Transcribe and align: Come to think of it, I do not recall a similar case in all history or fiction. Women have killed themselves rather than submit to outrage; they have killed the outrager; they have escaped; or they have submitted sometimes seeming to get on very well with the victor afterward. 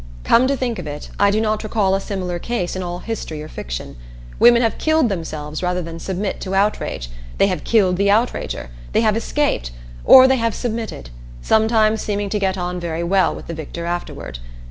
Come 0.23 0.47
to 0.47 0.57
think 0.57 0.79
of 0.79 0.87
it, 0.87 1.11
I 1.19 1.29
do 1.29 1.39
not 1.39 1.61
recall 1.63 1.93
a 1.93 2.01
similar 2.01 2.39
case 2.39 2.75
in 2.75 2.81
all 2.81 2.97
history 2.97 3.39
or 3.43 3.47
fiction. 3.47 3.97
Women 4.39 4.63
have 4.63 4.79
killed 4.79 5.09
themselves 5.09 5.61
rather 5.61 5.83
than 5.83 5.99
submit 5.99 6.41
to 6.41 6.55
outrage; 6.55 7.11
they 7.37 7.45
have 7.45 7.63
killed 7.63 7.97
the 7.97 8.09
outrager; 8.09 8.71
they 8.93 9.01
have 9.01 9.15
escaped; 9.15 9.69
or 10.03 10.27
they 10.27 10.37
have 10.37 10.55
submitted 10.55 11.11
sometimes 11.43 12.01
seeming 12.01 12.29
to 12.31 12.39
get 12.39 12.57
on 12.57 12.79
very 12.79 13.03
well 13.03 13.35
with 13.35 13.45
the 13.45 13.53
victor 13.53 13.85
afterward. 13.85 14.39